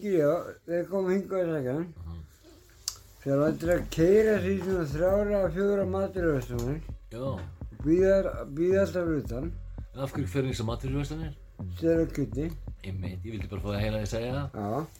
Já, 0.00 0.30
þeir 0.66 0.86
komu 0.88 1.10
hingað 1.12 1.42
í 1.44 1.48
sækjan. 1.50 1.82
Þeir 3.20 3.42
ættir 3.46 3.72
að 3.74 3.82
keira 3.92 4.36
því 4.40 4.52
svona 4.62 4.84
þrjára 4.94 5.40
að 5.44 5.56
fjóra 5.58 5.84
maturvæstunir. 5.94 6.78
Já, 7.12 7.26
Býða 7.80 8.80
alltaf 8.84 9.10
utan. 9.18 9.50
af 9.96 10.12
hverju 10.14 10.28
fyrir 10.32 10.50
þessar 10.52 10.66
maturvæslanir? 10.70 11.34
Stela 11.76 12.06
kutti. 12.16 12.46
Einmitt, 12.84 13.20
ég 13.24 13.34
vildi 13.34 13.48
bara 13.50 13.60
fá 13.60 13.68
það 13.74 13.80
heila 13.84 13.98
að 14.00 14.10
segja 14.14 14.32
það. 14.36 14.46
Já. 14.56 14.99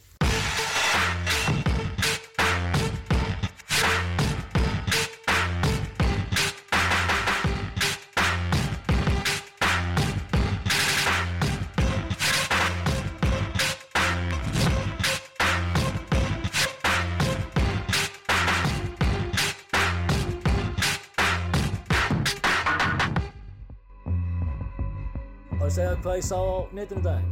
Ég 25.71 25.77
segja 25.77 25.99
hvað 26.03 26.17
ég 26.19 26.25
sá 26.27 26.35
á 26.35 26.67
netinu 26.75 26.99
í 26.99 27.05
dag. 27.05 27.27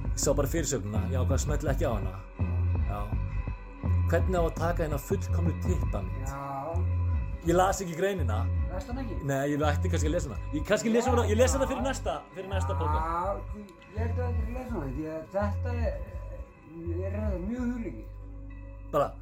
Ég 0.00 0.20
sá 0.22 0.30
bara 0.32 0.48
fyrirsögnuna, 0.48 1.02
ég 1.12 1.18
ákvað 1.20 1.34
að 1.36 1.42
smetla 1.42 1.74
ekki 1.74 1.84
á 1.84 1.92
hana. 1.92 2.12
Já. 2.88 3.00
Hvernig 4.08 4.38
á 4.40 4.44
að 4.46 4.54
taka 4.56 4.86
hérna 4.86 5.00
fullkomlu 5.10 5.52
tippa 5.60 6.00
mitt? 6.06 6.32
Já. 6.32 6.78
Ég 7.50 7.58
las 7.58 7.82
ekki 7.84 7.98
greinina. 7.98 8.38
Læst 8.70 8.88
hann 8.94 9.02
ekki? 9.02 9.18
Nei, 9.28 9.42
ég 9.52 9.66
ætti 9.68 9.92
kannski 9.92 10.08
að 10.08 10.16
lesa 10.16 10.32
hana. 10.32 10.48
Ég 10.56 10.64
kannski 10.70 10.94
lesa 10.94 11.12
hana, 11.12 11.26
ég 11.28 11.40
lesa 11.42 11.60
hana 11.60 11.68
fyrir 11.68 11.84
næsta, 11.84 12.16
fyrir 12.32 12.48
næsta 12.54 12.78
podcast. 12.80 13.04
Já, 13.04 13.68
ég 13.92 14.00
held 14.00 14.16
að 14.16 14.24
þetta 14.24 14.40
er 14.40 14.56
lesa 14.56 14.72
hana 14.78 14.90
því 14.96 15.10
að 15.12 15.22
þetta 15.36 15.76
er, 15.76 16.02
er 16.96 17.18
þetta 17.18 17.42
mjög 17.44 17.68
hugleikið. 17.74 18.56
Bara, 18.96 19.12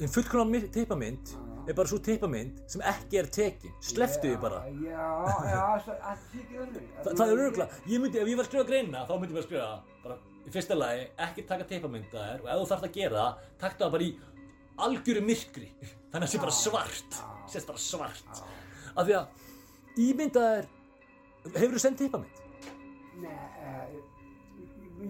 einn 0.00 0.16
fullkomna 0.16 0.64
tippamynd 0.80 1.36
er 1.68 1.76
bara 1.76 1.90
svo 1.90 1.98
tippamynd 2.04 2.60
sem 2.70 2.82
ekki 2.90 3.18
er 3.20 3.28
tekin. 3.32 3.72
Sleftu 3.84 4.30
því 4.30 4.36
bara. 4.42 4.60
Já, 4.84 5.08
já, 5.48 5.64
það 5.86 6.22
öðru. 6.64 6.84
Þa, 6.98 7.08
það 7.08 7.24
er 7.24 7.42
öruglega, 7.46 7.80
ég 7.90 8.02
myndi, 8.02 8.20
ef 8.20 8.30
ég 8.30 8.38
var 8.38 8.46
að 8.46 8.50
skrifa 8.50 8.68
greinina, 8.68 9.04
þá 9.08 9.14
myndi 9.14 9.32
ég 9.32 9.38
bara 9.38 9.46
skrifa, 9.48 9.68
bara, 10.04 10.18
í 10.44 10.54
fyrsta 10.54 10.78
lagi, 10.78 11.08
ekki 11.26 11.46
taka 11.48 11.68
teipamynda 11.70 12.28
þér 12.28 12.44
og 12.44 12.50
ef 12.52 12.62
þú 12.62 12.70
þarft 12.72 12.88
að 12.88 12.96
gera 12.98 13.24
það, 13.24 13.50
takta 13.64 13.84
það 13.84 13.94
bara 13.96 14.08
í 14.08 14.12
algjöru 14.88 15.24
myrkri, 15.24 15.68
þannig 16.12 16.20
að 16.20 16.26
það 16.26 16.32
sé 16.34 16.42
bara 16.44 16.56
svart, 16.60 17.20
sést 17.54 17.72
bara 17.72 17.84
svart. 17.88 18.42
Af 18.94 19.08
því 19.08 19.18
að 19.20 20.04
ímynda 20.08 20.48
er, 20.60 20.72
hefur 21.54 21.76
þú 21.78 21.84
sendt 21.86 22.02
teipamynd? 22.02 22.42
Nei, 23.22 23.34
eh, 23.62 23.96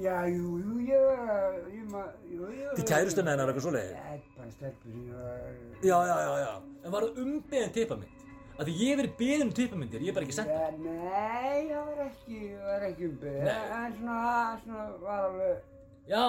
já, 0.05 0.17
jú, 0.33 0.59
jú, 0.65 0.79
ég, 0.89 1.59
ég 1.75 1.85
maður. 1.93 2.75
Til 2.79 2.87
kærustunni 2.89 3.33
hennar 3.33 3.51
eitthvað 3.53 3.67
svoleiðis? 3.69 3.99
Nei, 4.01 4.23
bara 4.39 4.51
stelpur 4.55 4.91
sem 4.91 5.05
ég 5.05 5.19
var... 5.19 5.43
Já, 5.85 5.99
já, 6.09 6.17
já, 6.25 6.33
já, 6.45 6.55
en 6.85 6.95
var 6.95 7.07
það 7.07 7.21
umbeðin 7.25 7.75
teipamynd? 7.77 8.25
Af 8.55 8.69
því 8.69 8.75
ég 8.79 8.91
hef 8.93 8.99
verið 9.03 9.15
beðin 9.19 9.45
um 9.49 9.53
teipamyndir, 9.59 10.03
ég 10.03 10.11
hef 10.11 10.17
bara 10.19 10.27
ekki 10.29 10.37
sendt 10.37 10.53
það. 10.55 10.81
Nei, 10.85 11.61
það 11.71 11.87
var 11.91 12.03
ekki, 12.05 12.41
var 12.65 12.89
ekki 12.89 13.09
Nei. 13.25 13.55
en 13.79 13.97
svona, 13.99 14.19
svona 14.63 14.85
var 15.03 15.25
alveg, 15.29 15.71
Já, 16.05 16.25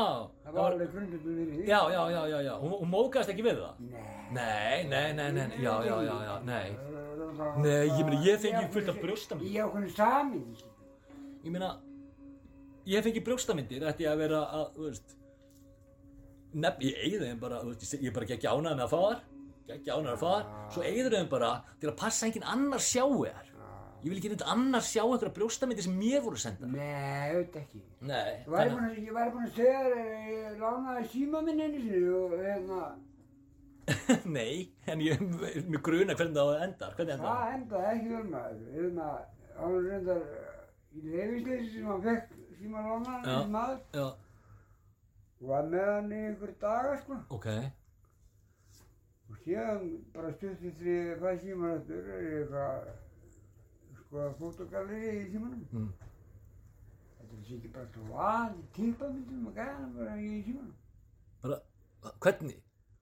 það 0.45 0.53
var 0.55 0.71
alveg 0.71 0.91
grundullur 0.93 1.33
fyrir 1.35 1.49
því. 1.51 1.63
já, 1.67 1.79
já, 1.91 2.01
já, 2.15 2.21
já, 2.31 2.37
já, 2.47 2.53
hún, 2.61 2.75
móðgast 2.93 3.31
ekki 3.33 3.43
við 3.45 3.59
það? 3.59 3.81
Nei. 3.91 4.05
Nei, 4.35 4.77
nei, 4.89 5.09
nei, 5.13 5.27
nei, 5.35 5.47
já, 5.61 5.73
já, 5.85 5.97
já, 6.07 6.15
já, 6.29 6.35
nei. 6.47 6.67
Nei, 7.59 7.81
ég 7.91 8.01
meina, 8.07 8.21
ég 8.25 8.39
fengi 8.41 8.69
fullt 8.73 8.89
af 8.93 9.01
brjóstamyndum. 9.03 9.51
Í 9.51 9.59
ákveðinu 9.61 9.91
samin. 9.93 10.45
Ég 11.43 11.53
meina, 11.53 11.75
ég 12.89 13.03
fengi 13.05 13.21
brjóstamyndir, 13.25 13.85
ætti 13.89 14.05
ég 14.05 14.11
að 14.13 14.21
vera 14.25 14.41
að, 14.59 14.65
þú 14.75 14.89
veist, 14.89 15.15
nefn, 16.55 16.85
ég 16.85 16.99
eigði 17.05 17.23
þeim 17.31 17.39
bara, 17.41 17.63
veist, 17.65 17.87
ég- 17.93 18.05
er 18.11 18.15
bara 18.19 18.25
ekki 18.37 18.47
ánægð 18.51 18.77
með 18.77 18.85
að 18.85 18.93
fá 18.93 19.01
þar, 19.05 19.19
ekki 19.75 19.91
ánægð 19.95 20.13
að 20.13 20.21
fá 20.23 20.29
þar, 20.35 20.45
svo 20.75 20.85
eigður 20.85 21.17
þeim 21.17 21.29
bara 21.33 21.51
til 21.81 21.89
að 21.91 21.97
passa 22.03 22.25
enginn 22.29 22.47
annar 22.55 22.79
sjáu 22.79 23.25
þar. 23.25 23.51
Ég 24.05 24.11
vil 24.11 24.19
ekki 24.19 24.29
neitt 24.29 24.43
annar 24.53 24.83
sjá 24.85 25.01
einhverja 25.01 25.33
brjóstamyndir 25.33 25.81
sem 25.87 25.95
mér 25.97 26.21
voru 26.21 26.37
sendar. 26.37 26.69
Nei, 26.69 27.31
auðvitað 27.33 27.61
ekki. 27.63 27.79
Nei, 28.05 28.33
Ég 28.37 28.51
væri 28.53 29.07
væri 29.15 29.31
búinn 29.33 29.47
að 29.47 29.55
segja 29.55 29.79
þér, 29.81 29.95
ég 30.29 30.59
lánaði 30.61 31.07
síma 31.09 31.41
minn 31.47 31.63
einu 31.65 31.79
sinni 31.81 32.11
og 32.13 32.35
hérna, 32.37 32.81
nei, 34.37 34.69
en 34.89 35.01
ég, 35.01 35.19
mér 35.65 35.81
gruna 35.85 36.13
hvernig 36.17 36.37
það 36.37 36.61
endar, 36.67 36.93
hvernig 36.97 37.15
endar 37.15 37.25
það? 37.25 37.41
það 37.41 37.55
endaði 37.57 37.89
ekki 37.95 38.13
vel 38.13 38.27
maður. 38.29 39.25
Hann 39.55 39.73
var 39.73 39.83
reyndar 39.89 40.21
í 40.95 41.03
leifisleysi 41.15 41.69
sem 41.73 41.89
hann 41.89 42.05
fekk 42.05 42.31
síma 42.65 42.83
lánaði, 42.89 43.23
Já. 43.23 43.31
þessi 43.31 43.55
maður, 43.55 43.81
Já, 43.95 44.05
og 45.39 45.49
var 45.53 45.67
með 45.73 45.89
hann 45.93 46.11
í 46.11 46.21
einhverju 46.27 46.59
daga, 46.67 46.93
sko. 47.05 47.19
ok, 47.39 47.49
Og 49.29 49.37
síðan 49.41 49.85
bara 50.13 50.31
stuttir 50.35 50.73
því 50.79 50.93
að 50.95 51.07
ég 51.09 51.21
fæ 51.23 51.31
síman 51.41 51.71
eftir 51.79 52.09
er 52.13 52.25
eitthvað 52.39 52.91
sko 54.01 54.25
fotogalleri 54.39 55.13
í 55.15 55.23
símanum. 55.31 55.63
Mm. 55.71 55.87
Þetta 57.15 57.39
er 57.39 57.55
ekki 57.55 57.71
bara 57.73 57.87
svo 57.93 58.03
vanið 58.11 58.67
típamyndum 58.77 59.47
og 59.49 59.57
gæðan 59.57 59.95
bara 59.97 60.17
í 60.21 60.29
símanum. 60.45 60.75
bara, 61.41 61.57
hvernig? 62.21 62.59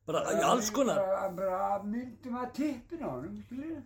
Bara 0.07 0.21
í 0.31 0.41
alls 0.47 0.69
konar? 0.75 1.01
Bara, 1.35 1.83
myndum 1.83 2.39
að 2.39 2.53
tippin 2.59 3.03
á 3.03 3.09
honum, 3.11 3.35
skiljið. 3.47 3.83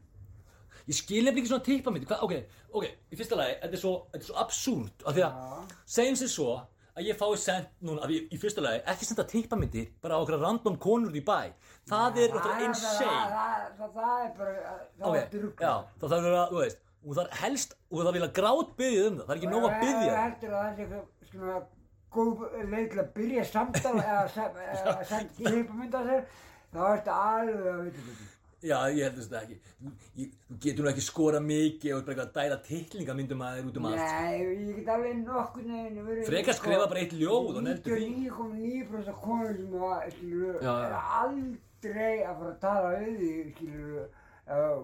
Ég 0.87 0.95
skil 0.99 1.23
nefnilega 1.25 1.41
ekki 1.43 1.51
svona 1.51 1.65
tippamyndir, 1.67 2.07
hvað, 2.11 2.23
ok, 2.27 2.33
ok, 2.77 2.85
í 3.11 3.19
fyrsta 3.19 3.35
lagi, 3.39 3.55
þetta 3.63 3.77
er 3.77 3.81
svo, 3.83 3.93
þetta 4.13 4.23
er 4.23 4.29
svo 4.31 4.37
absúrt, 4.43 4.97
af 5.07 5.15
því 5.17 5.23
að, 5.27 5.31
Já. 5.37 5.79
segjum 5.97 6.17
sér 6.21 6.31
svo 6.33 6.49
að 6.97 7.05
ég 7.05 7.17
fái 7.19 7.37
sendt 7.37 7.69
núna, 7.85 7.99
af 8.01 8.09
því 8.09 8.17
í 8.33 8.37
fyrsta 8.41 8.61
lagi, 8.65 8.79
ekki 8.93 9.05
senda 9.05 9.25
tippamyndir 9.29 9.87
bara 10.01 10.17
á 10.17 10.19
okkur 10.23 10.39
random 10.41 10.77
konur 10.81 11.13
í 11.13 11.21
bæ, 11.21 11.39
það 11.89 12.17
er 12.23 12.29
náttúrulega 12.33 12.65
insane. 12.67 13.05
Það, 13.07 13.29
það, 13.37 13.63
það, 13.77 13.89
það 13.97 14.17
er 14.25 14.31
bara, 14.39 14.53
það 14.97 15.15
er 15.21 15.27
drugg. 15.35 15.55
já, 15.61 15.73
það 16.01 16.07
þarf 16.09 16.17
að 16.17 16.25
vera, 16.29 16.45
þú 16.51 16.57
veist, 16.63 16.79
og 17.07 17.11
það 17.13 17.23
er 17.27 17.31
helst, 17.43 17.71
og 17.91 17.97
það 18.07 18.13
vilja 18.17 18.31
grát 18.41 18.69
byggja 18.81 19.01
um 19.07 19.15
það, 19.17 19.25
það 19.27 19.33
er 19.33 19.37
ekki 19.41 19.51
nóg 19.53 19.63
að 19.67 19.77
byggja. 19.83 20.11
Það 20.11 20.23
heldur 20.25 20.51
að 20.51 20.61
það 20.63 20.69
eitthvað 20.81 21.03
svona 21.31 21.57
góð 22.17 22.37
leið 22.71 22.87
til 22.91 22.99
að 23.03 23.09
byrja 23.17 23.43
samtala 23.51 24.01
eða 24.07 24.25
sem- 24.33 24.57
eða 24.57 25.03
senda 25.11 26.17
Já, 28.67 28.77
ég 28.93 29.07
held 29.07 29.17
þess 29.19 29.31
að 29.31 29.37
ekki, 29.39 29.57
þú, 29.79 29.91
ég, 30.19 30.35
þú 30.47 30.57
getur 30.65 30.85
nú 30.85 30.91
ekki 30.91 31.05
skora 31.05 31.41
mikið 31.43 31.93
og 31.95 32.01
bara 32.07 32.13
eitthvað 32.15 32.27
að 32.27 32.37
dæla 32.37 32.57
tittlingamyndum 32.67 33.43
að 33.47 33.57
þér 33.57 33.69
út 33.71 33.79
um 33.81 33.87
allt. 33.89 34.01
Nei, 34.01 34.37
ég 34.41 34.79
get 34.79 34.91
alveg 34.95 35.19
nokkur 35.23 35.67
verið... 35.67 36.23
Frekar 36.27 36.57
skrifa 36.57 36.87
bara 36.91 37.03
eitt 37.03 37.15
ljóð 37.17 37.51
og 37.53 37.63
neldu 37.67 37.93
því. 37.93 38.09
99,9% 38.27 39.11
af 39.13 39.21
konur 39.23 39.55
sem 39.61 39.77
að, 39.89 40.07
skilur, 40.17 40.59
Já, 40.63 40.73
er 40.87 40.97
aldrei 41.21 42.13
að 42.25 42.41
fara 42.41 42.51
að 42.51 42.59
tala 42.65 42.91
við 42.97 43.21
því, 43.21 43.31
skilur, 43.55 44.03
að 44.57 44.75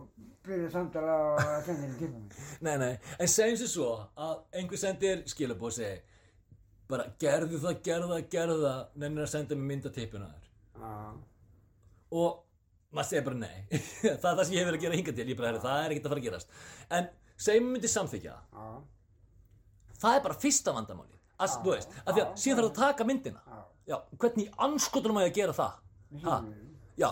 byrja 0.47 0.71
samtala 0.73 1.19
og 1.25 1.43
að 1.43 1.67
senda 1.67 1.83
henni 1.83 1.99
tippum 1.99 2.23
mig. 2.23 2.39
Nei, 2.67 2.73
nei, 2.81 2.93
en 3.17 3.31
segjum 3.31 3.61
sér 3.61 3.71
svo 3.73 3.91
að 4.27 4.33
einhver 4.59 4.81
sendir 4.81 5.21
skilabóð 5.31 5.77
segi 5.77 6.01
bara 6.91 7.05
gerðu 7.21 7.59
það, 7.63 7.77
gerðu 7.85 8.09
það, 8.11 8.25
gerðu 8.33 8.57
það 8.63 8.81
nennir 9.03 9.23
að 9.23 9.31
senda 9.31 9.55
mig 9.57 9.69
mynd 9.71 9.87
af 9.87 9.93
tippinu 9.95 10.27
að 10.27 10.33
þér 10.33 10.49
Já. 10.83 10.95
og 12.19 12.41
maður 12.93 13.09
segir 13.09 13.25
bara 13.27 13.39
nei. 13.41 13.81
Það 14.21 14.29
er 14.29 14.37
það 14.37 14.43
sem 14.43 14.55
ég 14.55 14.61
hef 14.61 14.69
verið 14.69 14.79
að 14.79 14.85
gera 14.85 14.99
hinga 14.99 15.15
til. 15.17 15.35
Bara, 15.39 15.49
herri, 15.49 15.61
það 15.63 15.83
er 15.83 15.93
ekkert 15.95 16.07
að 16.07 16.13
fara 16.13 16.21
að 16.23 16.27
gerast. 16.27 16.55
En 16.97 17.09
segjum 17.45 17.67
við 17.67 17.75
myndi 17.77 17.91
samþykja 17.93 18.35
það. 18.35 18.63
Já. 18.63 19.97
það 20.03 20.17
er 20.17 20.25
bara 20.27 20.39
fyrsta 20.43 20.75
vandamáli 20.75 21.19
að, 21.43 21.55
þú 21.63 21.73
veist, 21.73 21.95
að 22.03 22.17
því 22.17 22.23
að 22.23 22.35
síðan 22.43 22.59
þarf 22.59 22.69
að 22.69 22.79
taka 22.81 23.07
myndina. 23.09 23.59
Já. 23.89 23.97
hvernig 24.21 24.53
anskotunum 24.67 25.19
að 25.19 25.27
ég 25.27 25.37
gera 25.41 25.57
það? 25.57 25.79
Ha? 26.23 26.37
já, 27.01 27.09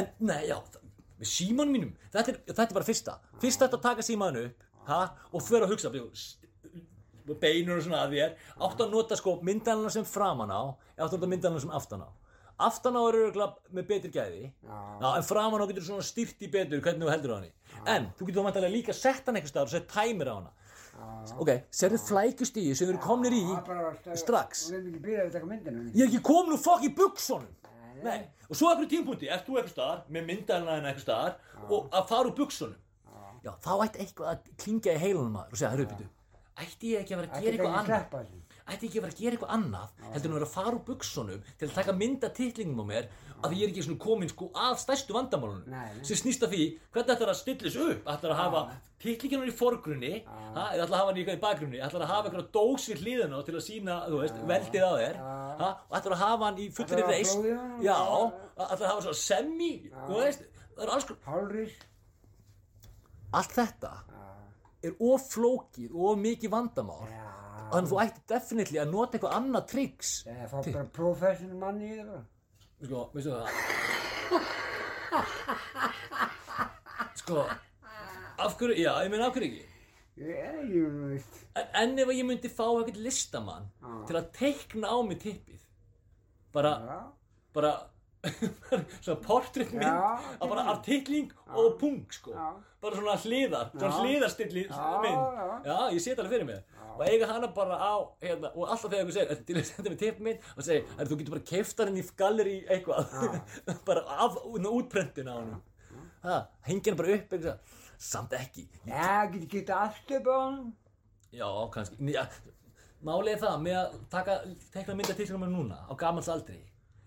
en 0.00 0.06
nei, 0.24 0.40
já 0.48 0.56
það- 0.56 0.86
með 1.18 1.30
símanum 1.30 1.74
mínum, 1.74 1.94
þetta 2.14 2.32
er, 2.32 2.40
þetta 2.48 2.64
er 2.64 2.76
bara 2.78 2.88
fyrsta. 2.88 3.14
Fyrst 3.42 3.62
þetta 3.62 3.78
að 3.78 3.84
taka 3.84 4.06
símanu 4.06 4.44
upp 4.48 4.66
ha? 4.88 5.00
og 5.32 5.44
fyrir 5.44 5.66
að 5.66 5.74
hugsa 5.74 5.92
beinur 7.36 7.76
og 7.76 7.84
svona 7.84 8.04
að 8.06 8.14
þér. 8.16 8.36
Áttu 8.64 8.84
að 8.86 8.94
nota 8.94 9.16
sko 9.18 9.34
myndalarna 9.44 9.90
sem 9.92 10.06
framan 10.08 10.48
á 10.48 10.62
eða 10.96 11.04
áttu 11.04 11.18
að 11.18 11.18
nota 11.18 11.30
myndalarna 11.34 11.60
sem 11.60 11.74
aftan 11.76 12.04
á 12.06 12.10
aftan 12.58 12.96
á 12.98 13.02
eru 13.08 13.24
örugglega 13.28 13.54
með 13.72 13.86
betri 13.88 14.10
gæði. 14.14 14.52
Já. 14.66 15.08
en 15.16 15.22
framan 15.26 15.62
á 15.62 15.66
getur 15.70 15.84
svona 15.86 16.02
styrt 16.06 16.42
í 16.42 16.50
betur 16.50 16.80
hvernig 16.82 17.06
þú 17.06 17.12
heldur 17.12 17.34
á 17.34 17.36
henni. 17.38 17.52
En 17.86 18.08
þú 18.18 18.26
getur 18.28 18.40
þá 18.42 18.46
mæntalega 18.48 18.74
líka 18.74 18.94
sett 18.96 19.26
hann 19.26 19.36
eitthvað 19.38 19.52
staðar 19.54 19.68
og 19.70 19.74
sett 19.76 19.88
tæmir 19.92 20.28
á 20.30 20.34
hana. 20.38 20.52
Ok, 21.38 21.50
serðu 21.70 21.98
flækustíu 22.02 22.74
sem 22.74 22.88
við 22.88 22.94
erum 22.96 23.04
komnir 23.04 23.32
í 23.36 23.42
Það 23.46 23.58
er 23.58 23.66
bara 23.68 23.90
að- 23.92 24.16
strax. 24.18 24.64
Við 24.70 24.78
erum 24.78 24.88
ekki 24.90 25.02
byrjað 25.04 25.26
að 25.28 25.32
taka 25.36 25.46
myndina. 25.46 25.84
ég 25.94 26.02
er 26.02 26.08
ekki 26.08 26.22
komin 26.26 26.52
úr 26.56 26.58
fokk 26.64 26.82
í 26.88 26.94
buksonum 26.94 27.54
Nei. 28.02 28.20
og 28.50 28.56
svo 28.56 28.72
ekkur 28.74 28.88
tímpunkti, 28.90 29.28
ert 29.30 29.46
þú 29.46 29.58
eitthvað 29.58 29.74
staðar 29.74 30.02
með 30.10 30.26
myndalina 30.26 30.74
en 30.78 30.84
eitthvað 30.90 31.06
staðar 31.06 31.34
og 31.70 31.88
að 31.90 32.08
fara 32.08 32.28
úr 32.28 32.34
buksonum 32.34 32.76
já, 33.44 33.52
þá 33.62 33.70
ætti 33.86 33.98
eitthvað 34.04 34.28
að 34.32 34.38
klingja 34.62 34.94
í 34.94 34.98
heilunum 35.02 35.32
maður 35.34 35.52
og 35.54 35.58
segja, 35.58 35.70
hörru, 35.74 35.86
byrju 35.86 36.08
ætti 36.58 36.92
ég 36.94 37.00
ekki 37.02 37.14
að 37.14 37.18
vera 37.22 37.30
að 37.30 37.42
gera 37.42 37.54
eitthvað 37.54 37.70
að 37.70 37.78
annað? 37.78 37.86
sleppa 37.86 38.18
þessu. 38.22 38.38
Ætti 38.72 38.88
ekki 38.88 38.98
að 39.00 39.04
vera 39.06 39.14
að 39.14 39.20
gera 39.22 39.36
eitthvað 39.36 39.54
annað 39.56 39.88
heldur 40.12 40.28
en 40.28 40.34
að 40.34 40.38
vera 40.38 40.48
að 40.48 40.54
fara 40.56 40.74
úr 40.76 40.84
buksunum 40.88 41.46
til 41.58 41.68
að 41.68 41.74
taka 41.78 41.94
mynda 41.96 42.30
titlingum 42.36 42.82
á 42.82 42.86
mér 42.90 43.08
að 43.38 43.54
ég 43.54 43.62
er 43.64 43.70
ekki 43.72 43.84
svona 43.86 44.02
komin 44.02 44.30
sko 44.32 44.48
að 44.58 44.76
stærstu 44.82 45.14
vandamálunum 45.14 46.02
sem 46.02 46.18
snýst 46.18 46.42
af 46.42 46.50
því 46.52 46.64
hvernig 46.94 47.12
ætlar 47.14 47.32
að 47.32 47.38
stillis 47.38 47.76
upp? 47.78 48.08
Ætlar 48.10 48.34
að 48.34 48.40
hafa 48.42 48.62
titlinginum 48.98 49.46
í 49.46 49.54
forgrunni 49.54 50.12
ha, 50.26 50.64
eða 50.74 50.86
ætlar 50.86 50.88
að 50.88 50.98
hafa 50.98 51.12
hann 51.12 51.20
í 51.22 51.36
bakgrunni? 51.44 51.78
Ætlar 51.86 52.02
að 52.02 52.12
hafa 52.12 52.30
eitthvað 52.32 52.48
dós 52.56 52.88
við 52.90 53.04
hliðina 53.04 53.38
á 53.38 53.40
til 53.46 53.54
að 53.54 53.64
sína 53.68 53.98
veist, 54.10 54.40
veldið 54.50 54.82
á 54.82 54.92
þér 54.98 55.20
ha, 55.62 55.68
og 55.86 55.98
ætlar 56.00 56.16
að 56.16 56.22
hafa 56.24 56.48
hann 56.48 56.58
í 56.58 56.66
flóði 56.74 57.54
hann? 57.54 57.78
já, 57.86 57.98
ætlar 58.58 58.82
að 58.82 58.90
hafa 58.90 59.06
svona 59.06 59.22
semi 59.22 59.72
allt 63.38 63.54
þetta 63.54 63.92
er 64.82 64.94
of 65.02 65.24
flókið 65.32 65.94
og 65.94 66.18
mikið 66.22 66.52
vandamál. 66.52 67.06
Þannig 67.72 67.88
að 67.88 67.92
þú 67.92 68.00
ætti 68.04 68.20
definitely 68.34 68.78
að 68.82 68.90
nota 68.92 69.16
eitthvað 69.18 69.36
annað 69.38 69.66
tricks 69.72 70.10
Það 70.24 70.42
er 70.44 70.48
fá 70.52 70.58
bara 70.72 70.84
professional 71.00 71.58
manni 71.62 71.88
í 71.92 71.98
það. 72.02 72.22
sko, 72.84 73.00
veistu 73.14 73.30
það 73.30 73.46
sko 77.18 77.42
af 78.38 78.54
hverju, 78.58 78.76
já, 78.78 78.92
ég 79.04 79.10
meina 79.12 79.26
af 79.28 79.34
hverju 79.36 79.50
ekki 79.50 79.66
Ég, 80.18 80.62
ég 80.74 80.94
veist. 80.98 81.36
en, 81.54 81.66
en 81.78 81.98
ef 82.02 82.08
ég 82.10 82.24
myndi 82.26 82.50
fá 82.50 82.64
eitthvað 82.66 82.96
listamann 83.04 83.68
Já. 83.78 83.92
til 84.08 84.16
að 84.18 84.30
teikna 84.34 84.90
á 84.90 84.96
mig 85.06 85.20
tippið 85.22 85.60
bara, 86.54 86.72
Já. 86.82 86.96
bara 87.54 87.72
svona 89.04 89.20
portréttmynd 89.22 89.84
Já, 89.86 90.08
að 90.40 90.50
bara 90.50 90.64
artikling 90.72 91.28
og 91.54 91.76
pung 91.80 92.00
sko. 92.12 92.32
Já. 92.34 92.48
bara 92.82 92.98
svona 92.98 93.14
hliðar, 93.22 93.70
svona 93.74 93.92
Já. 93.92 94.00
hliðarstilli 94.02 94.64
Já, 94.68 94.88
mynd, 95.04 95.38
já. 95.38 95.46
já, 95.68 95.76
ég 95.94 96.02
set 96.02 96.18
alveg 96.18 96.34
fyrir 96.34 96.48
mig 96.48 96.74
og 96.98 97.04
eiga 97.06 97.28
hana 97.30 97.46
bara 97.54 97.76
á, 97.78 97.94
hérna, 98.22 98.50
og 98.56 98.66
alltaf 98.66 98.90
þegar 98.90 99.04
einhver 99.04 99.14
segir, 99.14 99.30
"Ertu 99.30 99.44
til 99.46 99.56
að 99.56 99.64
senda 99.68 99.90
mig 99.90 99.98
tippmynd 99.98 100.38
og 100.56 100.64
segir, 100.66 100.84
"Herra, 100.96 101.08
þú 101.08 101.18
getur 101.18 101.34
bara 101.36 101.46
keift 101.46 101.78
hann 101.78 101.88
inn 101.88 102.02
í 102.02 102.06
galleri 102.16 102.56
eitthvað, 102.66 103.06
bara 103.88 104.02
af 104.18 104.36
útprentin 104.42 105.30
á 105.30 105.34
hann 105.38 105.62
ha, 106.22 106.46
hengi 106.66 106.90
hann 106.90 106.96
bara 106.98 107.14
upp 107.14 107.32
eitthvað, 107.32 107.58
samt 107.98 108.32
ekki. 108.32 108.68
Já, 108.86 109.30
getur 109.30 109.74
upp 110.18 110.26
á 110.26 110.38
hann. 110.42 110.72
já, 111.32 111.70
kannski, 111.70 111.96
já, 112.12 112.26
málið 113.04 113.32
er 113.36 113.38
það 113.44 113.60
með 113.62 113.76
að 113.78 113.98
taka, 114.10 114.40
tekna 114.72 114.94
mynda 114.98 115.14
titlinum 115.14 115.44
með 115.46 115.54
núna 115.54 115.78
á 115.86 115.92
gamals 115.94 116.28
aldri 116.28 116.58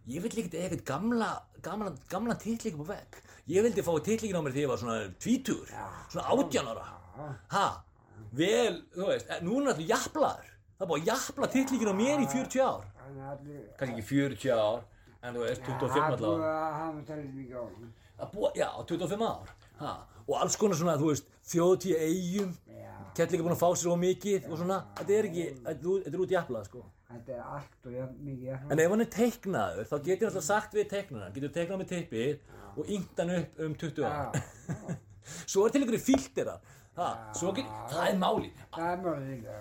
ég 0.10 0.24
vil 0.24 0.32
ekkert 0.32 0.58
eitthvað 0.58 0.84
gamla, 0.88 1.30
gamla, 1.62 1.94
gamla 2.10 2.36
upp 2.36 2.82
á 2.82 2.86
vegg. 2.94 3.20
Ég 3.52 3.66
vildi 3.66 3.84
fá 3.86 3.94
titlingin 4.00 4.40
á 4.40 4.44
mér 4.44 4.56
þegar 4.56 4.66
ég 4.66 4.72
var 4.72 4.82
svona 4.82 5.00
tvítur 5.22 5.68
svona 6.10 6.28
átján 6.34 6.70
ára. 6.72 6.88
Ha, 7.52 7.68
vel, 8.34 8.82
þú 8.96 9.10
veist 9.12 9.30
eh, 9.30 9.42
nú 9.46 9.60
er 9.62 9.74
allir 9.74 9.90
jafnlaður. 9.92 10.48
Það 10.78 10.86
er 10.86 10.90
búið 10.92 11.02
að 11.02 11.12
jafnla 11.12 11.52
titlingin 11.56 11.92
á 11.92 11.96
mér 11.98 12.24
í 12.24 12.30
40 12.32 12.64
ár. 12.66 12.88
Kannski 13.78 13.98
ekki 13.98 14.08
40 14.10 14.56
ár 14.56 14.80
en 15.22 15.36
þú 15.36 15.44
veist, 15.46 15.66
25 15.68 15.92
Það 15.92 15.98
er 15.98 16.18
búið 16.18 16.30
allavega 16.32 16.54
að 16.62 16.78
hafa 16.80 17.04
talið 17.10 17.34
mikið 17.38 17.58
á 17.58 17.64
hann. 17.66 17.92
að 18.22 18.32
búa, 18.34 18.52
já, 18.58 18.68
25 18.90 19.26
ár 19.28 19.52
ha, 19.82 19.92
og 20.28 20.36
alls 20.38 20.58
konar 20.62 20.80
svona, 20.80 20.96
þú 21.02 21.12
veist, 21.12 21.28
þjóðtíð 21.52 22.02
eigum 22.08 22.56
kettlinga 23.18 23.46
búin 23.46 23.56
að 23.56 23.62
fá 23.62 23.70
sér 23.76 23.94
á 23.94 23.98
mikið 24.02 24.48
og 24.50 24.58
svona, 24.62 24.80
þetta 24.98 25.16
er 25.18 25.30
ekki, 25.30 25.46
þetta 25.68 26.12
er 26.16 26.24
út 26.26 26.34
jafnlað 26.36 26.68
sko 26.70 26.84
Þetta 27.12 27.34
er 27.36 27.42
allt 27.56 27.86
og 27.88 27.94
jafn- 27.96 28.20
mikið 28.26 28.46
jafn. 28.52 28.72
En 28.72 28.80
ef 28.80 28.90
hann 28.94 29.02
er 29.06 29.10
teiknaður, 29.16 29.88
þá 29.92 29.96
getur 30.06 30.26
hann 30.28 30.32
alltaf 30.32 30.48
sagt 30.48 30.74
við 30.78 30.90
teiknaran, 30.94 31.34
getur 31.36 31.54
teiknað 31.58 31.82
með 31.82 31.90
tippið 31.92 32.40
og 32.78 32.92
yngt 32.98 33.20
hann 33.24 33.34
upp 33.38 33.60
um 33.68 33.76
20 33.76 34.06
ár. 34.08 34.38
Já. 34.38 34.96
Svo 35.52 35.66
er 35.66 35.74
til 35.76 35.84
einhverju 35.84 36.58
ha, 36.98 37.08
svo 37.38 37.52
get, 37.56 37.68
það 37.92 38.08
er 38.10 38.18
máli. 38.20 38.50
Það 38.76 38.90
er 38.92 39.04
málið 39.06 39.28
líka. 39.32 39.60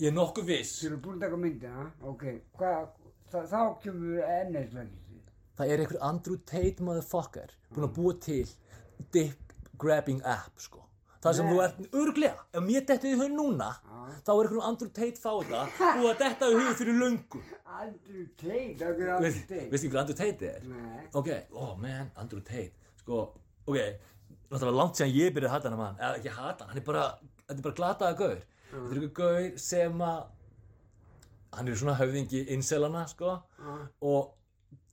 Ég 0.00 0.06
er 0.08 0.14
nokkuð 0.16 0.46
viss. 0.48 0.76
Þú 0.80 0.86
eru 0.88 1.00
búin 1.04 1.18
að 1.18 1.24
taka 1.26 1.40
myndina, 1.42 1.86
ok, 2.12 2.24
hvað, 2.56 2.86
þá- 3.32 3.48
þá 3.50 3.60
kemur 3.82 4.22
ennisleikist. 4.24 5.34
Það 5.58 5.72
er 5.74 5.82
einhver 5.84 6.00
Andrew 6.04 6.36
Tate 6.48 6.84
motherfucker 6.84 7.52
búinn 7.74 7.88
að 7.88 7.94
búa 7.98 8.16
til 8.20 8.48
dick 9.12 9.54
grabbing 9.76 10.22
app, 10.24 10.56
sko. 10.60 10.85
Það 11.26 11.36
sem 11.36 11.48
þú 11.50 11.60
ert 11.64 11.94
örglega, 12.00 12.42
ef 12.54 12.62
mér 12.62 12.84
dettið 12.86 13.12
í 13.12 13.20
hug 13.20 13.32
núna, 13.34 13.68
þá 14.22 14.30
er 14.30 14.36
einhverjum 14.36 14.66
Andrew 14.68 14.90
Tate 14.94 15.18
fáta 15.18 15.62
búið 15.80 16.10
að 16.12 16.20
detta 16.20 16.50
í 16.52 16.58
hug 16.60 16.76
fyrir 16.78 16.98
löngu. 17.00 17.40
Andrew 17.76 18.26
Tate, 18.38 18.76
er 18.78 19.10
Andrew 19.16 19.40
Tate. 19.48 19.64
veistu 19.72 19.90
hver 19.90 20.02
Andrew 20.04 20.18
Tate 20.20 20.50
er? 20.52 20.68
Nei. 20.70 21.06
Ok, 21.18 21.32
oh 21.52 21.72
man, 21.82 22.12
Andrew 22.22 22.40
Tate. 22.46 22.70
Sko, 23.02 23.24
ok, 23.66 23.80
náttúrulega 24.52 24.76
langt 24.78 25.00
síðan 25.00 25.14
ég 25.16 25.34
byrjaði 25.34 25.50
að 25.50 25.56
hata 25.56 25.70
hann 25.72 25.80
mann 25.80 25.98
Eða 26.00 26.20
ekki 26.20 26.34
hata 26.36 26.64
hann, 26.64 26.72
hann 26.72 26.80
er 26.80 26.86
bara, 26.86 27.04
þetta 27.48 27.58
er 27.58 27.66
bara 27.66 27.78
glataða 27.82 28.18
gaur. 28.22 28.40
Þetta 28.70 28.86
er 28.86 29.02
eitthvað 29.02 29.18
gaur 29.20 29.60
sem 29.66 30.02
að 30.06 30.24
Hann 31.56 31.68
er 31.70 31.78
svona 31.78 31.94
höfðingi 31.96 32.40
inselana, 32.52 33.06
sko. 33.08 33.38
Og 34.04 34.32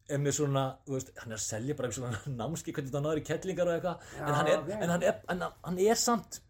er 0.09 0.19
með 0.19 0.35
svona, 0.39 0.63
þú 0.88 0.97
veist, 0.97 1.11
hann 1.21 1.31
er 1.31 1.38
að 1.39 1.44
selja 1.45 1.75
bara 1.79 1.88
eitthvað 1.89 2.01
svona 2.01 2.35
námski 2.41 2.73
Hvernig 2.75 2.91
það 2.91 3.05
náður 3.05 3.21
í 3.21 3.25
kettlingar 3.29 3.69
og 3.71 3.77
eitthvað 3.77 4.07
Já, 4.17 4.25
En 4.27 4.33
hann 4.39 4.47
er, 4.51 4.65
en 4.83 4.89
hann 4.95 5.03
er, 5.07 5.19
en 5.31 5.41
hann- 5.45 5.59
hann 5.63 5.79
er 5.79 5.95
samt 6.01 6.41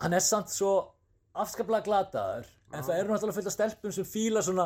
Hann 0.00 0.16
er 0.16 0.24
samt 0.24 0.50
svo 0.54 0.70
afskaplega 1.44 1.84
glataður 1.86 2.48
En 2.74 2.82
það 2.82 2.98
eru 3.02 3.12
náttúrulega 3.14 3.36
fullt 3.36 3.50
af 3.50 3.54
stelpum 3.54 3.92
sem 3.94 4.06
fíla 4.08 4.40
svona 4.42 4.64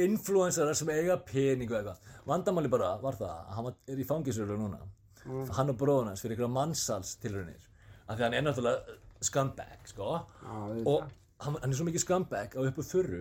influencerar 0.00 0.76
sem 0.78 0.88
eiga 0.94 1.16
pening 1.26 1.68
og 1.68 1.76
eitthvað. 1.80 2.12
Vandamáli 2.30 2.70
bara 2.72 2.92
var 3.02 3.16
það 3.18 3.32
að 3.34 3.50
hann 3.56 3.66
er 3.92 3.98
í 4.00 4.06
fangisölu 4.08 4.56
núna. 4.56 4.78
Hann 5.58 5.72
og 5.74 5.76
bróðun 5.82 6.08
hans 6.08 6.22
fyrir 6.24 6.38
einhverja 6.38 6.54
mannsals 6.54 7.10
tilraunir. 7.20 7.66
Af 8.06 8.16
því 8.16 8.24
hann 8.24 8.36
er 8.38 8.44
náttúrulega 8.46 8.94
scumbag, 9.28 9.82
sko. 9.90 10.06
Já, 10.40 10.54
og 10.88 11.10
hann, 11.44 11.58
hann 11.60 11.68
er 11.74 11.76
svo 11.76 11.88
mikið 11.90 12.04
scumbag 12.06 12.56
á 12.56 12.60
uppu 12.64 12.86
þurru 12.86 13.20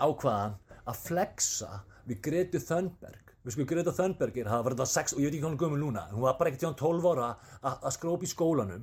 ákvaðan 0.00 0.56
að 0.90 1.02
flexa 1.06 1.70
við 2.10 2.20
Gretu 2.26 2.60
Thunberg. 2.62 3.26
Við 3.40 3.54
sko 3.54 3.64
Greta 3.70 3.92
Thunberg 3.96 4.36
er, 4.42 4.48
var 4.50 4.74
þetta 4.74 4.86
6, 4.90 5.14
og 5.16 5.20
ég 5.22 5.30
veit 5.30 5.36
ekki 5.38 5.42
hvað 5.46 5.52
hún 5.54 5.60
gömul 5.62 5.78
núna, 5.80 6.02
hún 6.12 6.24
var 6.26 6.34
bara 6.36 6.50
ekkert 6.50 6.64
hjá 6.64 6.68
hann 6.68 6.76
12 6.80 7.06
ára 7.14 7.28
að 7.64 7.86
að 7.88 7.94
skrópa 7.96 8.26
í 8.26 8.30
skólanum 8.34 8.82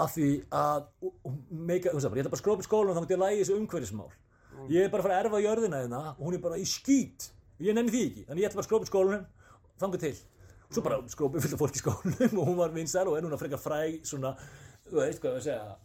af 0.00 0.14
því 0.14 0.28
að, 0.48 0.86
og- 1.04 1.18
og 1.28 1.34
meika, 1.50 1.92
bara, 1.92 2.16
ég 2.16 2.22
ætla 2.24 2.30
bara 2.32 2.38
að 2.38 2.44
skrópa 2.44 2.64
í 2.64 2.68
skólanum 2.68 2.96
þá 2.96 3.02
múti 3.04 3.16
ég 3.16 3.20
lægi 3.24 3.42
þessu 3.42 3.58
umhverfismál. 3.60 4.08
Ég 4.72 4.84
er 4.86 4.88
bara 4.94 5.02
að 5.02 5.06
fara 5.08 5.18
að 5.18 5.24
erfa 5.26 5.42
jörðina 5.44 5.82
hérna 5.82 6.00
og 6.16 6.22
hún 6.24 6.34
er 6.38 6.42
bara 6.46 6.56
í 6.56 6.64
skít, 6.64 7.28
ég 7.60 7.74
nenni 7.76 7.92
því 7.92 8.00
ekki, 8.08 8.24
þannig 8.30 8.42
ég 8.42 8.48
ætla 8.48 8.58
bara 8.58 8.64
að 8.64 8.70
skrópa 8.70 8.88
í 8.88 8.92
skólanum, 8.92 9.26
þangu 9.82 10.00
til. 10.06 10.14
Svo 10.72 10.82
bara 10.84 10.96
skrópið 11.08 11.44
fullt 11.44 11.54
af 11.58 11.60
fólk 11.60 11.76
í 11.76 11.82
skólanum 11.84 12.38
og 12.40 12.48
hún 12.48 12.56
var 12.62 12.72
vinsæl 12.74 13.06
og 13.12 13.18
er 13.18 13.22
núna 13.28 13.38
frekar 13.40 13.60
fræg 13.60 14.00
svona, 14.08 14.32
þú 14.88 15.02
veist 15.02 15.20
hvað 15.20 15.36
ég 15.36 15.42
að 15.42 15.46
segja, 15.50 15.76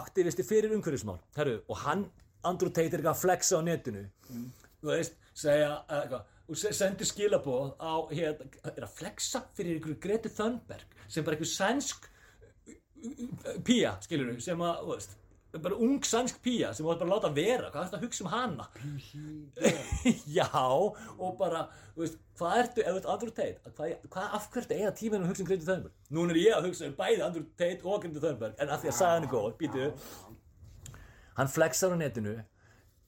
aktivisti 0.00 0.42
fyrir 0.46 0.72
umhverfismál 0.76 1.18
Herru, 1.36 1.58
og 1.68 1.76
hann, 1.84 2.06
Andrew 2.50 2.70
Tate 2.72 2.88
er 2.94 2.98
eitthvað 3.00 3.12
að 3.16 3.22
flexa 3.24 3.58
á 3.58 3.62
netinu 3.66 4.04
Þú 4.30 4.90
veist, 4.92 5.14
segja 5.36 5.70
eitthvað 5.88 6.32
og 6.46 6.58
se- 6.60 6.70
sendi 6.78 7.06
skilaboð 7.08 7.72
á 7.82 7.92
hér, 8.14 8.36
er 8.70 8.84
að 8.86 8.92
flexa 9.00 9.40
fyrir 9.58 9.78
einhverju 9.80 9.98
Greti 10.04 10.30
Thunberg 10.30 10.92
sem 11.10 11.24
bara 11.26 11.34
einhver 11.36 11.50
sænsk 11.50 12.06
pía, 13.66 13.96
skilur 14.04 14.30
við, 14.32 14.42
sem 14.46 14.62
að, 14.66 14.82
veist 14.92 15.16
bara 15.62 15.76
ung 15.80 16.02
sænsk 16.04 16.36
pía 16.44 16.68
sem 16.76 16.84
ætti 16.84 17.00
bara 17.00 17.06
að 17.06 17.12
láta 17.14 17.28
vera 17.32 17.68
hvað 17.72 17.80
er 17.80 17.86
þetta 17.88 17.98
að 17.98 18.02
hugsa 18.04 18.24
um 18.26 18.30
hana? 18.32 18.66
Já, 20.36 20.48
og 21.16 21.36
bara 21.38 21.62
veist, 21.96 22.18
hvað 22.36 22.58
ertu, 22.62 22.82
ef 22.84 22.90
þú 22.92 22.98
ert 23.00 23.08
Andrew 23.14 23.32
Tate 23.38 23.72
hvað, 23.78 23.94
hvað 24.12 24.34
af 24.38 24.48
hvert 24.52 24.74
eiga 24.76 24.90
tíminu 24.98 25.24
að 25.24 25.30
hugsa 25.32 25.44
um 25.46 25.48
Greti 25.50 25.68
Thunberg? 25.70 25.94
Núna 26.18 26.34
er 26.36 26.40
ég 26.42 26.58
að 26.58 26.68
hugsa 26.68 26.90
um 26.90 26.96
bæði 26.98 27.24
Andrew 27.28 27.46
Tate 27.62 27.86
og 27.88 28.02
Greti 28.04 28.22
Thunberg 28.26 28.60
en 28.60 28.74
af 28.76 28.82
því 28.84 28.92
að 28.92 28.98
sagan 29.00 29.26
er 29.28 29.32
góð, 29.32 29.48
býtu 29.62 29.88
hann 31.36 31.50
flexar 31.52 31.94
á 31.94 31.96
netinu 32.00 32.36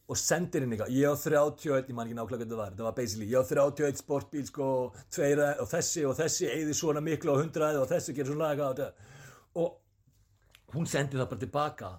og 0.09 0.17
sendir 0.17 0.65
inn 0.65 0.73
eitthvað, 0.73 0.93
ég 0.97 1.13
á 1.13 1.15
31 1.21 1.91
ég 1.91 1.97
man 1.97 2.09
ekki 2.09 2.17
nákvæmlega 2.17 2.39
hvað 2.39 2.45
þetta 2.45 2.61
var, 2.61 2.73
þetta 2.73 2.87
var 2.87 2.97
basically 2.97 3.29
ég 3.29 3.41
á 3.41 3.45
31 3.45 4.01
sportbíl 4.01 4.47
sko, 4.49 4.69
tveira 5.13 5.49
og 5.61 5.69
þessi 5.69 6.05
og 6.09 6.17
þessi 6.17 6.49
eigði 6.49 6.77
svona 6.77 7.03
miklu 7.05 7.35
á 7.37 7.41
100 7.43 7.81
og 7.83 7.89
þessi 7.91 8.15
gerir 8.17 8.33
svona 8.33 8.53
eitthvað 8.53 8.71
og 8.71 8.79
þetta. 8.79 9.17
og 9.61 10.77
hún 10.77 10.89
sendi 10.89 11.19
það 11.19 11.29
bara 11.33 11.43
tilbaka 11.45 11.91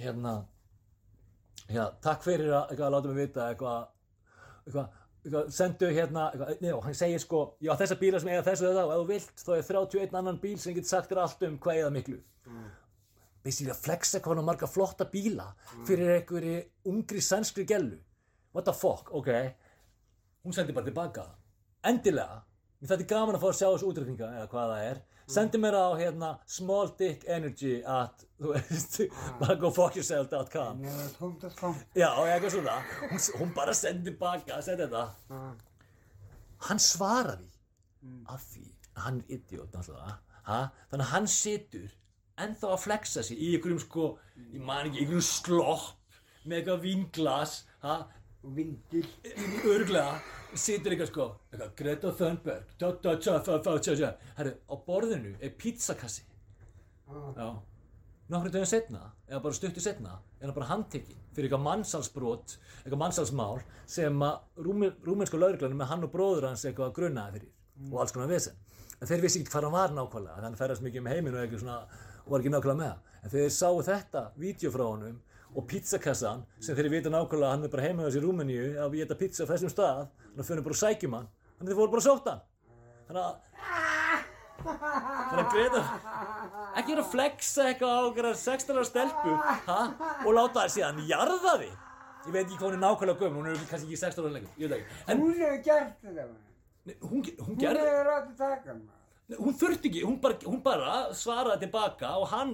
hérna 0.00 0.32
hérna, 1.66 1.90
takk 2.04 2.24
fyrir 2.24 2.52
að, 2.52 2.70
eitthvað, 2.70 2.86
að 2.86 2.96
láta 2.96 3.10
mig 3.10 3.20
vita 3.20 3.50
eitthvað, 3.50 3.84
eitthvað, 4.64 4.96
eitthvað 5.26 5.52
sendu 5.58 5.92
hérna, 5.92 6.26
eitthvað, 6.30 6.64
njá, 6.64 6.74
hann 6.86 6.98
segir 7.02 7.22
sko 7.26 7.42
ég 7.64 7.72
á 7.72 7.80
þessa 7.82 8.00
bíla 8.00 8.22
sem 8.22 8.32
eiga 8.32 8.46
þessu 8.46 8.68
og 8.70 8.72
þetta 8.72 8.86
og 8.86 8.94
ef 8.94 9.02
þú 9.02 9.12
vilt 9.12 9.44
þá 9.44 9.52
er 9.58 9.68
31 9.70 10.18
annan 10.22 10.40
bíl 10.40 10.56
sem 10.62 10.76
getur 10.76 10.92
sagt 10.94 11.12
þér 11.12 11.22
allt 11.26 11.46
um 11.50 11.60
hvað 11.60 11.82
eiga 11.82 11.92
miklu 11.98 12.20
basically 13.46 13.72
að 13.74 13.82
flexa 13.86 14.20
hvað 14.22 14.40
hann 14.40 14.48
marga 14.48 14.68
flotta 14.70 15.06
bíla 15.12 15.46
fyrir 15.86 16.12
einhverju 16.18 16.58
ungri 16.92 17.22
sænskri 17.22 17.64
gellu. 17.68 17.98
What 18.54 18.66
the 18.68 18.74
fuck, 18.74 19.12
ok. 19.14 19.30
Hún 20.44 20.54
sendi 20.56 20.74
bara 20.76 20.86
tilbaka. 20.86 21.26
Endilega, 21.86 22.40
mér 22.80 22.90
þetta 22.92 23.04
er 23.04 23.10
gaman 23.12 23.36
að 23.38 23.44
fá 23.44 23.48
að 23.50 23.58
sjá 23.60 23.66
þessu 23.68 23.90
útreikninga 23.90 24.30
eða 24.38 24.48
hvað 24.52 24.72
það 24.72 24.88
er. 24.90 25.02
Sendi 25.36 25.58
mér 25.58 25.74
á 25.74 25.86
hérna 25.98 26.28
small 26.46 26.92
dick 26.98 27.24
energy 27.26 27.80
at, 27.82 28.22
þú 28.38 28.52
veist 28.54 29.00
bara 29.40 29.56
go 29.58 29.72
fuck 29.74 29.98
yourself.com 29.98 30.84
já, 31.98 32.08
og 32.12 32.28
eitthvað 32.30 32.54
svona. 32.54 32.76
Hún, 33.10 33.24
hún 33.40 33.54
bara 33.56 33.74
sendi 33.74 34.12
tilbaka, 34.12 34.60
sendi 34.62 34.86
þetta. 34.86 35.04
Hann 36.68 36.80
svaraði 36.80 37.50
af 38.30 38.46
því 38.52 38.64
hann 39.02 39.18
er 39.26 39.34
idiot 39.36 39.74
náttúrulega. 39.74 40.16
Ha? 40.46 40.60
þannig 40.92 41.02
að 41.08 41.10
hann 41.10 41.24
situr 41.26 41.94
ennþá 42.44 42.72
að 42.74 42.82
flexa 42.84 43.24
sig 43.26 43.40
í 43.40 43.52
einhverjum 43.56 43.82
sko 43.82 44.08
ég 44.52 44.62
man 44.62 44.88
ekki, 44.88 45.04
einhverjum 45.04 45.26
slopp 45.26 46.20
með 46.46 46.72
eitthvað? 46.72 47.56
Og 48.46 48.52
vindil. 48.54 49.06
örglega 49.66 50.18
situr 50.54 50.92
eitthvað 50.94 51.08
sko 51.10 51.24
eitthvað, 51.50 51.72
Greta 51.80 52.12
Thunberg 52.18 52.74
tja, 52.78 52.92
tja, 53.02 53.94
tja. 53.96 54.10
Herru, 54.36 54.52
á 54.70 54.74
borðinu 54.86 55.32
er 55.40 55.56
pizzakassi 55.58 56.22
já 57.36 57.48
nokkru 58.26 58.50
dögum 58.50 58.66
setna, 58.66 59.04
eða 59.28 59.42
bara 59.44 59.54
stuttu 59.54 59.82
setna 59.82 60.16
er 60.40 60.48
hann 60.48 60.56
bara 60.56 60.70
handtekinn 60.70 61.18
fyrir 61.34 61.46
eitthvað 61.46 61.62
mannsalsbrot 61.62 62.56
eitthvað 62.80 63.02
mannsalsmál 63.04 63.60
sem 63.86 64.24
að 64.26 64.64
rúmi, 64.66 64.90
rúmensku 65.06 65.38
lauruglanum 65.38 65.78
með 65.78 65.92
hann 65.92 66.06
og 66.08 66.12
bróður 66.14 66.48
hans 66.50 66.64
eitthvað 66.66 66.94
grunnaði 66.96 67.38
fyrir 67.38 67.92
og 67.92 68.00
alls 68.02 68.14
konar 68.16 68.32
vesen 68.32 68.58
en 68.98 69.10
þeir 69.10 69.22
vissi 69.22 69.42
ekki 69.42 69.52
hvað 69.52 69.68
hann 69.68 69.76
var 69.76 69.94
nákvæmlega 69.94 70.34
þannig 70.34 70.42
að 70.42 70.48
hann 70.48 70.60
ferðast 70.62 70.86
mikið 70.86 71.02
um 71.04 71.10
heiminn 71.12 71.36
og 71.36 71.44
eitthvað 71.44 71.62
svona 71.62 71.78
var 72.26 72.42
ekki 72.42 72.52
nákvæmlega 72.54 72.80
með 72.80 72.90
það 72.92 73.22
en 73.26 73.32
þeir 73.36 73.54
sáu 73.56 73.80
þetta 73.86 74.22
vídeo 74.42 74.70
frá 74.74 74.84
honum 74.86 75.16
og 75.56 75.64
pizzakassan 75.70 76.42
sem 76.60 76.76
þeir 76.76 76.90
vita 76.92 77.10
nákvæmlega 77.12 77.48
að 77.48 77.54
hann 77.56 77.64
er 77.68 77.72
bara 77.72 77.86
heima 77.86 78.06
þessi 78.06 78.20
í 78.20 78.24
Rúmeníu 78.26 78.66
að 78.82 78.90
við 78.92 79.02
geta 79.04 79.18
pizza 79.22 79.46
á 79.46 79.50
þessum 79.52 79.72
stað 79.72 80.02
þannig 80.10 80.42
að 80.44 80.48
fyrir 80.50 80.66
bara 80.66 80.80
sækjum 80.82 81.16
hann 81.16 81.28
þannig 81.56 81.64
að 81.64 81.70
þeir 81.70 81.78
fóru 81.80 81.92
bara 81.94 82.02
að 82.02 82.08
sóta 82.10 82.34
hann 82.34 82.42
þannig 83.06 83.22
að 83.22 83.34
þannig 84.66 85.42
að 85.42 85.50
Greta 85.54 85.82
ekki 86.76 86.92
vera 86.94 87.02
að 87.04 87.10
flexa 87.12 87.66
eitthvað 87.70 87.92
á 87.92 88.00
einhverja 88.06 88.38
16 88.42 88.76
ára 88.80 88.86
stelpu 88.88 89.34
ha? 89.68 89.80
og 90.26 90.30
láta 90.36 90.62
það 90.64 90.72
síðan 90.76 91.02
jarða 91.08 91.54
þig 91.62 91.74
ég 92.26 92.32
veit 92.34 92.42
ekki 92.42 92.56
hvað 92.58 92.66
hún 92.66 92.76
er 92.76 92.82
nákvæmlega 92.82 93.20
gömul 93.22 93.42
hún 93.44 93.50
er 93.52 93.60
kannski 93.70 93.86
ekki 93.86 94.00
16 94.02 94.24
ára 94.26 94.34
lengur 94.36 94.60
ég 94.64 94.72
veit 94.72 94.80
ekki 94.80 95.12
en 95.12 95.22
Hún 95.22 95.34
hefur 95.40 95.60
gert 95.68 95.96
þetta 96.02 96.24
maður. 96.26 96.42
nei, 96.88 96.96
hún, 97.02 97.20
hún 97.22 97.46
Hún 97.46 97.60
gerði 97.62 97.84
hefur 97.86 98.08
rátt 98.10 98.28
að 98.32 98.40
taka 98.42 98.74
maður. 98.74 98.95
Hún 99.34 99.54
þurfti 99.58 99.88
ekki, 99.90 100.02
hún 100.06 100.20
bara, 100.22 100.36
hún 100.46 100.60
bara 100.62 100.90
svaraði 101.18 101.64
tilbaka 101.66 102.12
og 102.20 102.28
hann 102.30 102.52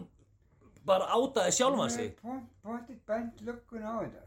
bara 0.89 1.05
átaði 1.13 1.53
sjálfan 1.59 1.83
Hún 1.85 1.91
sig 1.93 2.15
hefur 2.23 2.39
pontið 2.65 3.01
bent 3.07 3.43
löggun 3.45 3.83
á 3.85 3.95
þetta. 4.01 4.23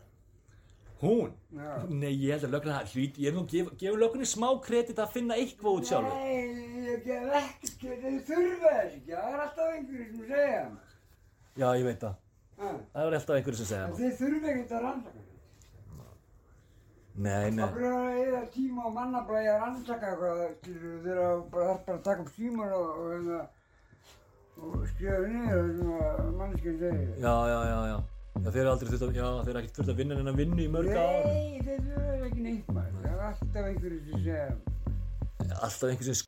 hún, 1.01 1.31
Já. 1.51 1.71
nei 1.89 2.13
ég 2.13 2.31
held 2.35 2.45
að 2.47 2.53
löggunni 2.53 2.75
það 2.75 2.93
hlýt, 2.93 3.17
ég 3.19 3.25
hef 3.25 3.35
nú 3.35 3.43
gef, 3.51 3.71
gefur 3.81 3.99
löggunni 3.99 4.27
smá 4.29 4.47
kredit 4.63 5.01
að 5.03 5.09
finna 5.17 5.35
eitthvað 5.41 5.79
út 5.81 5.89
sjálfur 5.89 6.13
Nei, 6.21 6.85
ég 6.85 7.03
gef 7.09 7.33
ekkert 7.41 7.75
kredit, 7.81 8.21
þau 8.29 8.35
þurfa 8.35 8.71
þess 8.75 8.93
ekki. 8.93 9.11
Það 9.11 9.33
er 9.33 9.43
alltaf 9.47 9.73
einhverju 9.73 10.05
sem 10.05 10.29
segja 10.29 10.63
já 11.55 11.67
ég 11.81 11.85
veit 11.89 11.99
það, 12.05 12.15
það 12.61 13.05
er 13.09 13.17
alltaf 13.19 13.35
einhverju 13.39 13.59
sem 13.63 13.71
segja 13.73 13.89
Þið 13.99 14.17
þurfa 14.21 14.53
ekkert 14.53 14.75
að 14.79 14.85
rannsaka. 14.87 15.24
Nei, 17.15 17.51
nei, 17.51 17.63
Okkur 17.65 17.83
er 17.87 17.93
að 17.95 18.17
eða 18.25 18.41
tíma 18.55 18.81
og 18.89 18.93
mannablæði 18.95 19.49
að 19.53 19.61
rannsaka 19.63 20.05
eitthvað 20.11 20.37
skilur 20.57 20.97
þeir 21.05 21.19
að 21.25 21.37
bara 21.53 21.65
þarf 21.69 21.81
bara 21.85 21.97
að 21.97 22.03
taka 22.09 22.21
upp 22.25 22.31
síman 22.35 22.71
og, 22.75 22.87
og, 22.95 23.05
hérna, 23.13 23.39
og 24.59 24.63
skrifa 24.91 25.19
niður 25.23 25.55
það 25.55 25.67
sem 25.77 25.89
að 25.95 25.99
mannskinn 26.41 26.77
segir. 26.83 27.09
já, 27.23 27.35
já, 27.53 27.59
já, 27.71 27.79
já 27.93 27.97
Já, 28.35 28.49
þeir 28.51 28.61
eru 28.61 28.71
aldrei 28.73 28.89
þurft 28.91 29.05
að, 29.05 29.11
já, 29.15 29.27
þeir 29.45 29.53
eru 29.53 29.59
ekkert 29.61 29.77
þurft 29.79 29.91
að 29.93 29.99
vinna 30.01 30.15
en 30.19 30.27
að 30.27 30.39
vinna 30.41 30.59
í 30.59 30.67
mörg 30.73 30.91
ár. 30.91 30.97
Nei, 31.23 31.55
þeir 31.63 31.79
þurfa 31.85 32.25
ekki 32.27 32.41
neitt 32.43 32.67
maður. 32.75 32.99
Það 32.99 33.13
er 33.13 33.19
alltaf 33.29 33.63
einhverju 33.69 33.99
sem 34.03 34.19
segja 34.25 34.51
Alltaf 35.55 35.87
einhver 35.87 36.05
sem 36.09 36.17
sk... 36.19 36.27